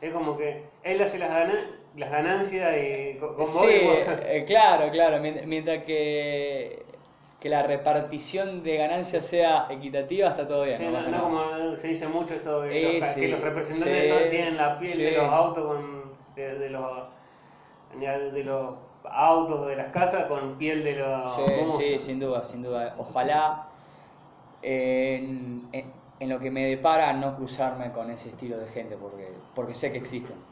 [0.00, 4.06] Es como que él hace las, gana- las ganancias y con, vos Sí, y vos-
[4.24, 6.84] eh, claro, claro, mient- mientras que,
[7.40, 10.76] que la repartición de ganancias sea equitativa, está todo bien.
[10.76, 13.40] Sí, no no, no como se dice mucho esto de Eh, los, sí, que los
[13.40, 17.04] representantes sí, tienen la piel de los autos con de, de los
[17.98, 18.74] de los
[19.04, 22.94] autos de las casas con piel de los Sí, sí, sin duda, sin duda.
[22.98, 23.68] Ojalá
[24.62, 29.42] en, en- en lo que me depara no cruzarme con ese estilo de gente, porque,
[29.54, 30.44] porque sé que existen.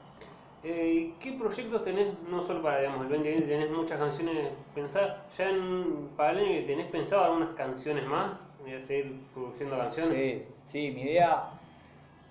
[0.62, 5.36] Eh, ¿Qué proyectos tenés, no solo para digamos, el 2020, tenés muchas canciones pensadas?
[5.36, 8.38] ¿Ya en, para el año que tenés pensado algunas canciones más?
[8.58, 10.18] ¿Voy a seguir produciendo canciones?
[10.18, 11.57] Sí, sí, mi idea,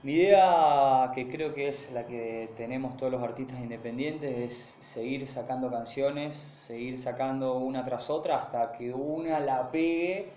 [0.08, 5.28] mi idea que creo que es la que tenemos todos los artistas independientes es seguir
[5.28, 10.30] sacando canciones, seguir sacando una tras otra hasta que una la pegue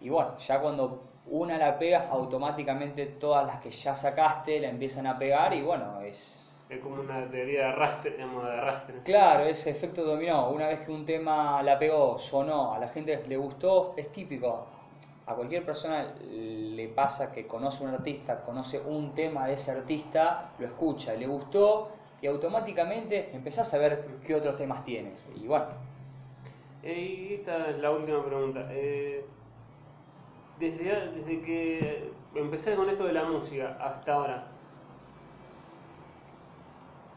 [0.00, 5.06] y bueno, ya cuando una la pega automáticamente todas las que ya sacaste la empiezan
[5.06, 8.94] a pegar y bueno, es Es como una teoría de arrastre, digamos, de arrastre.
[9.04, 10.48] Claro, ese efecto dominó.
[10.48, 14.77] Una vez que un tema la pegó, sonó, a la gente le gustó, es típico.
[15.28, 20.52] A cualquier persona le pasa que conoce un artista, conoce un tema de ese artista,
[20.58, 21.90] lo escucha, le gustó
[22.22, 25.12] y automáticamente empezás a ver qué otros temas tiene.
[25.36, 25.66] Y bueno,
[26.82, 28.66] Eh, y esta es la última pregunta.
[28.70, 29.24] Eh,
[30.58, 34.46] desde, desde que empecé con esto de la música hasta ahora,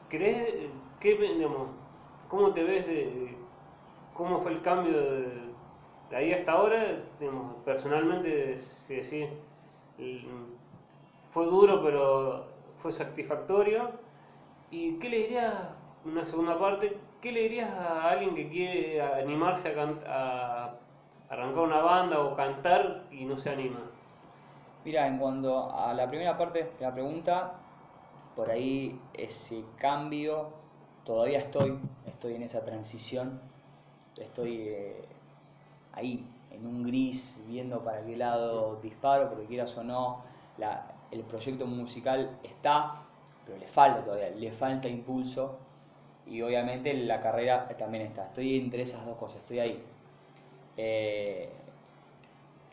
[0.10, 1.70] ¿crees, qué, digamos,
[2.28, 3.36] cómo te ves de,
[4.14, 5.51] cómo fue el cambio de,
[6.12, 7.00] de ahí hasta ahora?
[7.20, 9.30] Digamos, personalmente, si decir,
[11.32, 12.46] fue duro pero
[12.80, 13.92] fue satisfactorio.
[14.70, 15.54] ¿Y qué le dirías,
[16.06, 19.74] una segunda parte, qué le dirías a alguien que quiere animarse
[20.08, 20.76] a,
[21.30, 23.80] arrancar una banda o cantar y no se anima?
[24.84, 27.54] Mira, en cuanto a la primera parte de la pregunta,
[28.36, 30.50] por ahí ese cambio,
[31.06, 33.40] todavía estoy, estoy en esa transición,
[34.18, 35.06] estoy eh,
[35.94, 40.24] ahí, en un gris, viendo para qué lado disparo, porque quieras o no,
[41.12, 43.02] el proyecto musical está,
[43.46, 45.58] pero le falta todavía, le falta impulso
[46.28, 48.28] y obviamente la carrera también está.
[48.28, 49.84] Estoy entre esas dos cosas, estoy ahí.
[50.78, 51.50] Eh,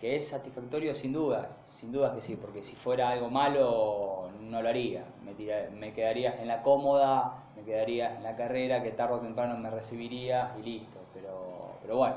[0.01, 4.63] que es satisfactorio sin dudas, sin dudas que sí, porque si fuera algo malo no
[4.63, 8.93] lo haría, me, tira- me quedaría en la cómoda, me quedaría en la carrera que
[8.93, 12.17] tarde o temprano me recibiría y listo, pero, pero bueno,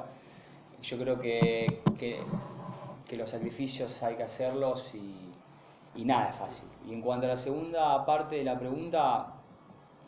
[0.81, 2.23] yo creo que, que,
[3.17, 6.69] los sacrificios hay que hacerlos y, nada es fácil.
[6.87, 9.33] Y en cuanto a la segunda parte de la pregunta,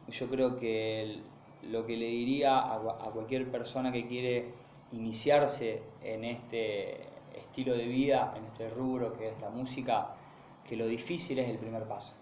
[0.07, 1.19] yo creo que
[1.63, 4.53] lo que le diría a, a cualquier persona que quiere
[4.93, 7.01] iniciarse en este
[7.35, 10.15] estilo de vida, en este rubro que es la música,
[10.67, 12.15] que lo difícil es el primer paso.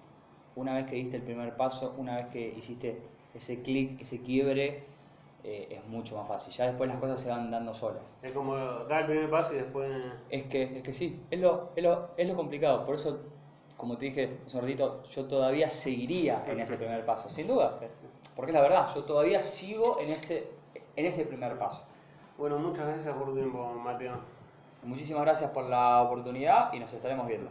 [0.55, 3.01] Una vez que diste el primer paso, una vez que hiciste
[3.33, 4.83] ese clic, ese quiebre,
[5.43, 6.53] eh, es mucho más fácil.
[6.53, 8.15] Ya después las cosas se van dando solas.
[8.21, 9.89] Es como dar el primer paso y después...
[10.29, 12.85] Es que, es que sí, es lo, es, lo, es lo complicado.
[12.85, 13.19] Por eso,
[13.77, 17.75] como te dije hace un ratito, yo todavía seguiría en ese primer paso, sin dudas.
[18.35, 20.47] Porque es la verdad, yo todavía sigo en ese,
[20.95, 21.85] en ese primer paso.
[22.37, 24.19] Bueno, muchas gracias por tu tiempo, Mateo.
[24.83, 27.49] Muchísimas gracias por la oportunidad y nos estaremos viendo.